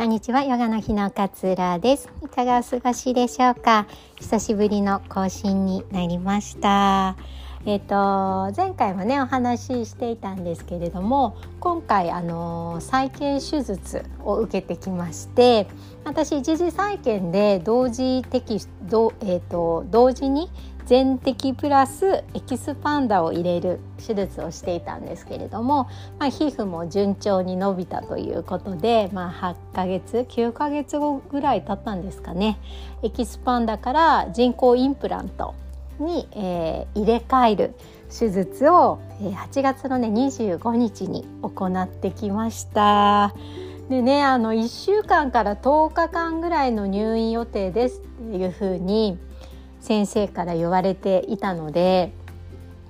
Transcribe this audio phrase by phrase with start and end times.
[0.00, 2.08] こんにちは、ヨガの日の勝浦です。
[2.24, 3.86] いかがお過ごしでしょうか？
[4.16, 7.18] 久しぶりの更新になりました。
[7.66, 15.66] えっ、ー、と前回もねお話ししていたんですけれども、今回あの再建手術を受けてきまして、
[16.04, 18.58] 私一次再建で同時的
[19.20, 20.50] えっ、と同時に
[20.90, 25.84] 全摘プラスエキスパンダを入れる手術をしていたんですけれども、
[26.18, 32.58] まあ、皮膚も順調に伸びたということで、まあ、8ヶ月9ヶ月後ぐらい経ったんですかね
[33.04, 35.54] エキスパンダから人工インプラント
[36.00, 37.74] に、えー、入れ替える
[38.08, 43.32] 手術を8月のね25日に行ってきました。
[43.88, 49.18] でねあの1週間から10日間ぐらいの入院予定ですっていうふうに
[49.80, 52.12] 先生から言われていたので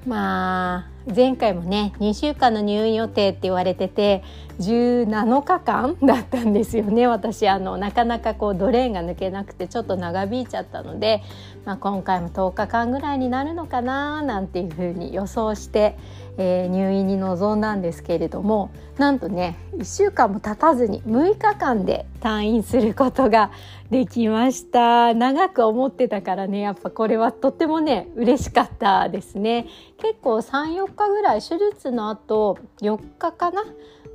[0.06, 4.22] まあ前回もね2週間の入院予定って言われてて
[4.60, 7.06] 17日間だったんですよね。
[7.06, 11.22] 私あのなかなかこうドレーンが抜けなくてちょっと長引いちゃったので、
[11.64, 15.96] まあ、今回も10日間ぐらいになるのかななんていうふうに予想して、
[16.36, 23.50] えー、入院に臨んだんですけれどもなんとね1週間も経たずに6日間で退院することが
[23.90, 25.14] できました。
[25.14, 29.66] 長く思ってたからねやっぱこれはとってもね嬉しかったですね。
[30.00, 33.64] 結構34日ぐらい手術の後4日かな？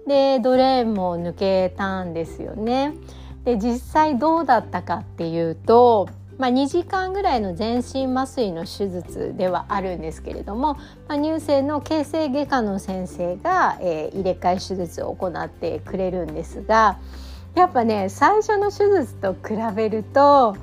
[0.08, 2.94] でドレーンも抜けたんですよね。
[3.44, 10.74] で実際どうだったかっていうと、まあ、2時間ぐらいの全身麻酔の手術ではあるんですけれども、
[11.08, 16.98] まあ、乳腺の形成外科の先生が、えー、入れ替え手術を行ってくれるんですが
[17.54, 20.58] やっぱね最初の手術と比べると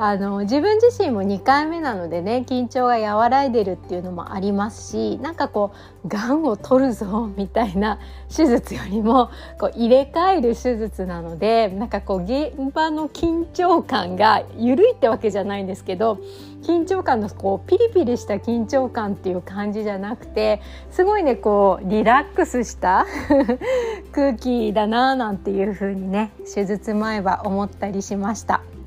[0.00, 5.72] あの自分自身も2回目なのでね緊張が和らいでるっていうのもありますしなんかこ
[6.04, 7.98] うがんを取るぞみたいな
[8.34, 16.18] 手術よりもこう入れ替える手術なのでなんかこう現場の緊張感が緩いってわけじゃないんですけど
[16.62, 20.60] 緊張感のこうピリピリした緊張感っていう感じじゃなくて
[20.92, 23.04] すごいねこうリラックスした
[24.12, 28.77] 空気だななんていう風にね手術前は思ったりしました。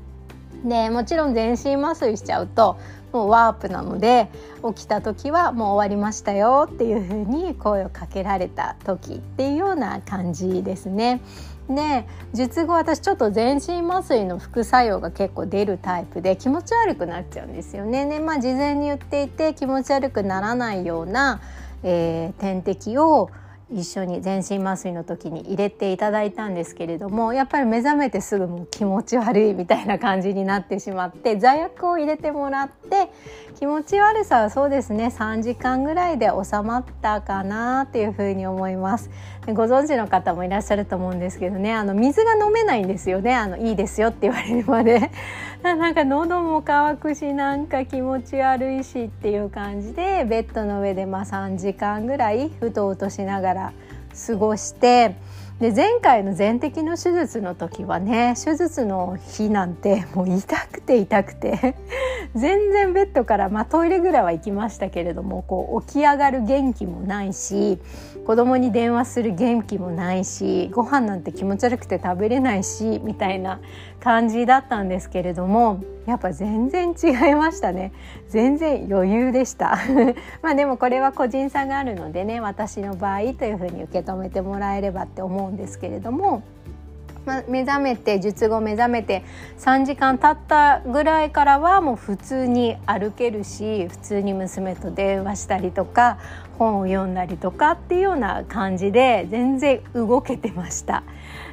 [0.64, 2.78] でもちろん全身麻酔しちゃうと
[3.12, 4.28] もうワープなので
[4.74, 11.20] 起きた時はもう終わりましたよっていう風に声をかけられた時っていうような感じですね。
[11.68, 18.06] で術後私ちょっと全身麻酔の副作用が結構出るタイプで気持ち悪くなっちゃうんですよね。
[18.06, 21.40] でまあ事前に言っていて気持ち悪くならないような、
[21.82, 23.30] えー、点滴を
[23.72, 33.10] 一緒に全身麻酔の時に入れていただいたんですけれどもやっぱり目覚めてすぐもう気持ち悪いみたいな感じになってしまって座薬を入れてもらって
[33.58, 39.10] 気持ち悪さはそうですね3時間ぐらいで収まったかなっていうふうに思います。
[39.46, 45.10] ご存知の方もいらっしゃると思うんですけどねあの水が飲めないんですよねあのいいですよって言われるまで。
[45.62, 53.61] なんか喉も渇くしなんか気持ち悪いしっていう感じでベッドの上でまあ3時間ぐらいうとうとしながら
[54.26, 55.14] 過ごして
[55.62, 61.76] で前回の全摘の手術の時はね手術の日なんてもう痛くて痛くて
[62.34, 67.78] 全然ベッドから、まあ、トイレぐらいは行きましたけれどもこう起き上がる元気もないし
[68.26, 73.60] 子供に電話する元気もないしご飯なんて気持ち悪くて食べれないしみたいな
[74.00, 77.92] 感じだったんですけれどもやっぱ全然違いましたね
[78.28, 79.78] 全然余裕でした
[80.42, 86.42] まあでもこれは個人差があるのでね私の場合というふうに受け止めてもらえればって思うんですけれども。
[87.24, 89.22] まあ、目覚めて術後目覚めて
[89.58, 96.18] 3時間経ったぐらいからはもう普通に歩けるし普通に娘と電話したりとか
[96.58, 101.04] 本を読んだりとかっていうような感じで全然動けてました。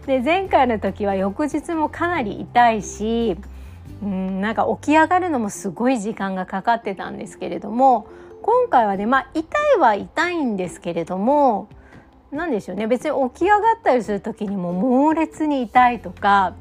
[0.07, 3.37] で前回の時は翌日もかなり痛いし
[4.01, 8.07] うんなんか起き上がるのもすごい時間がかかってたんですけれども
[8.41, 9.45] 今回はねまあ痛
[9.75, 11.69] いは痛いんですけれども
[12.31, 12.85] 何でしょうね。
[12.85, 16.55] 別に起き上がったりする時にも猛烈に痛いとか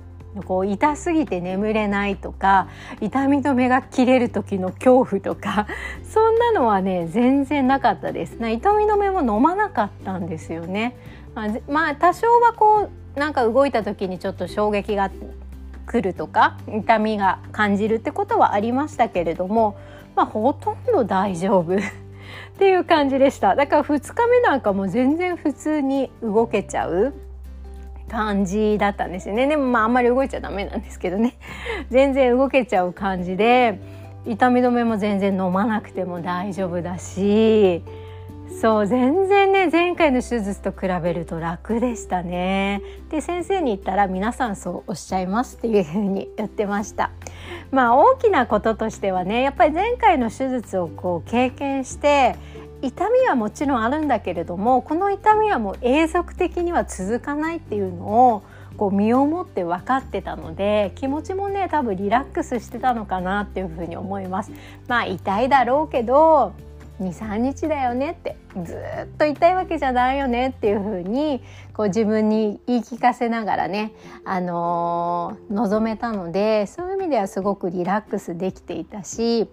[0.46, 2.68] こう痛すぎて眠れないとか
[3.00, 5.66] 痛み止めが切れる時の恐怖とか
[6.08, 8.36] そんなのはね全然なかったです。
[8.36, 10.96] 痛み止めも飲まなかったんですよね。
[11.68, 15.10] まあ多少はこうなんか動いた時にちょっと衝撃が
[15.88, 19.76] 来るとか痛みが感じるってことはありましたけれども
[20.14, 21.80] まあほとんど大丈夫 っ
[22.58, 23.54] ていう感じでした。
[23.54, 27.14] だから2日目なんかも全然普通に動けちゃう
[28.08, 29.46] 感じだったんですよね。
[29.46, 31.34] でもまああんまり動いちゃダメなんですけどね。
[31.90, 33.80] 全然動けちゃう感じで
[34.26, 37.82] 痛み止めも全然飲まなくても大丈夫だし
[38.60, 47.12] そう全然ね前回の手術と比べると楽でしたねで先生に言ったら皆さんそうおっしゃいますっていうふうに言ってました
[47.70, 52.34] まあ大きなこととしてはねやっぱり前回の手術をこう経験して
[52.82, 58.42] 痛みはもちろんあるんだけれどもこの痛みはもう永続的には続かないっていうのを
[58.76, 64.50] こう身をもって分かってたので気持ちもね多分リラックスしてたのかなっていうふうに思います。
[64.88, 66.54] まあ痛いだろうけど
[67.00, 71.42] 23日だよねってずっと痛いわけじゃないよねっていう風に
[71.72, 73.92] こう自分に言い聞かせながらね、
[74.24, 79.48] あのー、望めたのでそういう意味ではすごくリラックスできていたし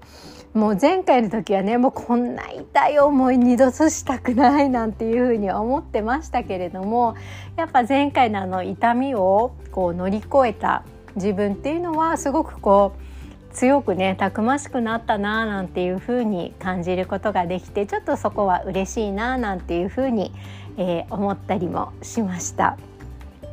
[0.53, 7.15] もう前回の時はねもうこんな痛い思い二度としたくないなんていう風に思ってましたけれども
[7.57, 10.83] やっぱ前回のあの痛みをこう乗り越えた
[11.15, 13.14] 自分っていうのはすごくこう
[13.55, 20.33] 強くねたくましくなったななんていう風に感じることができてちょっとそこは嬉しいななんていう風に、
[20.77, 22.77] えー、思ったりもしました。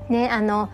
[0.08, 0.68] ねあの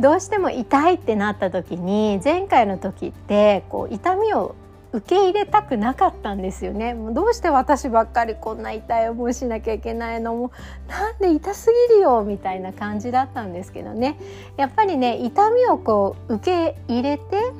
[0.00, 4.54] どうしても痛いってなった時に前回の時ってこう痛みを
[4.92, 10.52] 受け入れたくなかったんですよねもうどうして私ばっかりこんな痛い思いしなきゃいけないのも
[10.88, 14.18] なんで痛すぎるよみたいな感じだったんですけどね
[14.56, 17.52] やっぱりね痛みをこう受け入れて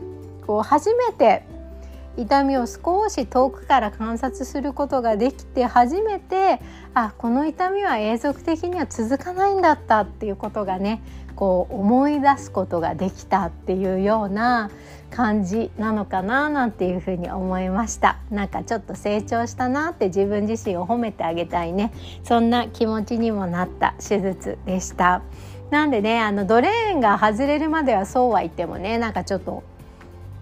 [0.50, 1.44] こう初めて
[2.16, 6.60] 痛みを少し遠くから観察することができて初めて
[6.92, 11.04] あこの痛みは永続的には続かないんだったっていうことがね
[11.36, 14.72] こう思い出すことができたっていうような
[15.12, 18.18] 感じなのかななんていうふうに思いました。
[18.32, 21.92] なんかちょっと成長したなって自分自身を褒めてあげたいね。
[22.24, 25.22] そんな気持ちにもなった手術でした。
[25.70, 29.62] なんでねあのドレーンが外れるまではそうは言ってもねなんかちょっと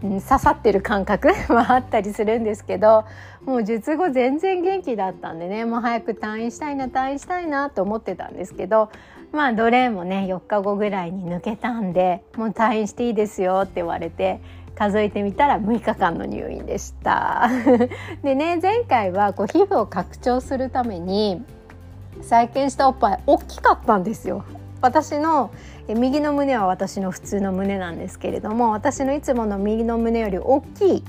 [0.00, 3.04] 刺さってる感覚 はあったりするんですけど
[3.44, 8.90] もう術後全然元気だったんでねもう早く退院したいな退院したいなと思ってたんですけど
[9.32, 14.40] まあ奴隷もね4日後ぐらいに抜けたんでもう退院していいですよって言われて
[14.78, 17.50] 数えてみたら6日間の入院でした。
[18.22, 21.44] でね前回はこう皮膚を拡張するために
[22.20, 24.44] 再建したおっぱい大きかったんですよ。
[24.80, 25.50] 私の
[25.88, 31.04] 右の胸は私の普通の胸なんですけれども私のいつもの右の胸より大きい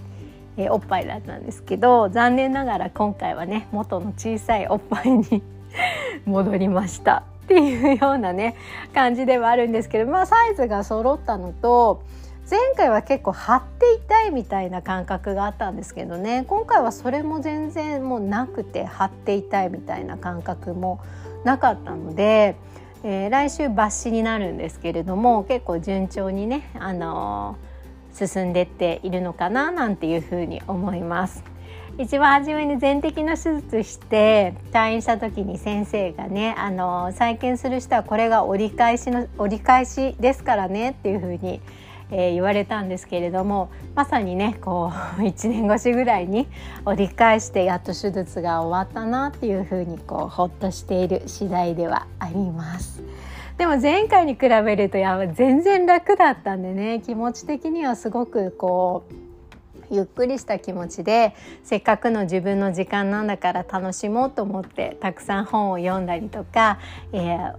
[0.69, 5.43] おっぱいだったんですけど残念ながら今回はね元の小さいおっぱいに
[6.25, 7.23] 戻りました。
[7.45, 8.55] っていうようなね
[8.93, 12.03] 感じではあるんですけどまあサイズが揃ったのと
[12.49, 20.99] 前回は結構張って痛いみたいな感覚があったんですけどね今回はそれも全然もうなくて張って痛いみたいな感覚も
[21.43, 22.55] なかったので
[23.03, 31.43] えー、来週抜歯になるんですけれども結構順調にね、あのー、進んでっているのかななんていうふうに思います。
[31.97, 41.59] 一番初めに全摘の手術して退院した時に先生がねあの再建する人はこれが折り返しの折り返しですからねっていうふうに
[42.11, 46.47] えー、言われたんですけれどもまさにねこう 1年越しぐらいに
[46.85, 53.01] 折り返してやっと手術が終わったなっていうふうにこうほっとしている次第ではあります。
[53.57, 59.13] でも前回に比べるとや全然楽だったんでね気持ち的にはすごくこう
[59.91, 66.79] ゆっくりした気持ちでせっかくの自分の時間なんだから楽しもうと思ってたくさん本を読んだりとか、
[67.11, 67.53] えー、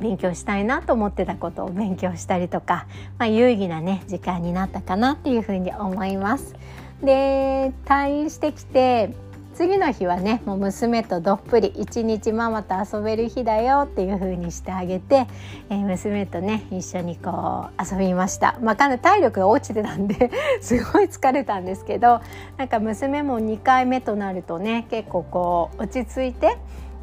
[0.00, 2.86] 勉強したいなと思ってたことを勉強したりとか、
[3.18, 6.54] まあ、有意義なね時間になったかなっていうふうに思います。
[7.02, 9.10] で退院してきて
[9.54, 15.26] 次の日はねもう娘とどっぷり一日ママと遊べる日だよっていう風にしてあげて、
[15.68, 20.30] えー、娘とね一緒にこう遊びました、まあ、かなり体力が落ちてたんで
[20.62, 22.20] すごい疲れたんですけど
[22.56, 26.56] なんか娘も2回目となるとね結構こう落ち着いて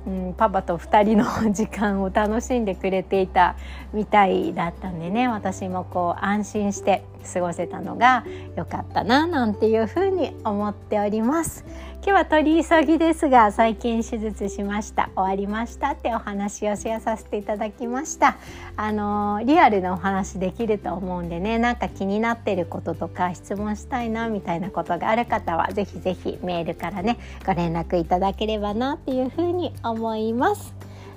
[0.07, 3.55] うん、パパと2人の時間を楽しんでくれていた
[3.93, 5.27] みたいだったんでね。
[5.27, 8.25] 私もこう安心して過ごせたのが
[8.55, 11.65] 良かったななんていうふうに思っております。
[12.01, 15.09] 今日は取り急ぎですが最近手術しました。
[15.15, 18.37] 終わりましたってお話をシェアさせていただきました。
[18.77, 30.73] あのリアルなお話できると思うんでねなんか気になってることとか質問したいなみたいなことがある方はぜひぜひメールからねご連絡いただければなっていうふうに思います。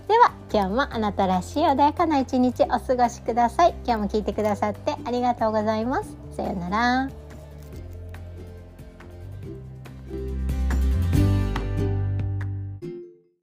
[0.09, 3.75] では今日もあなたらしい穏やかな一日お過ごしください。
[3.85, 6.17] 今日も聞いてくださってありがとうございます。
[6.37, 7.22] さようなら。